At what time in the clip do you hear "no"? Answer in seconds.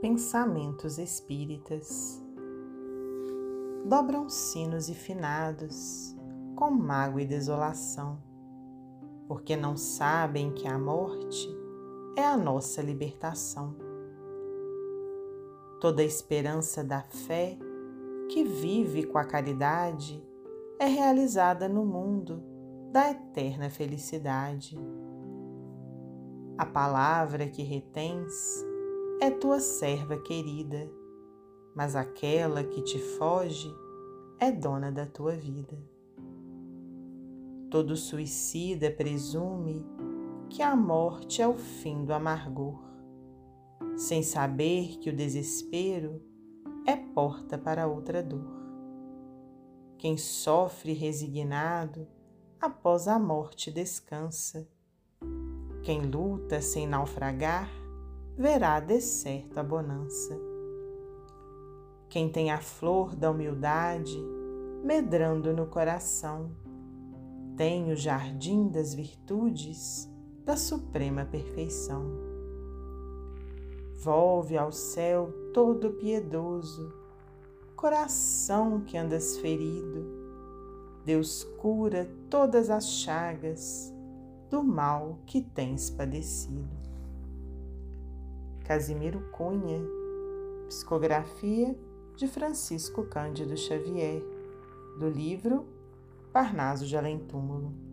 21.68-21.84, 65.52-65.66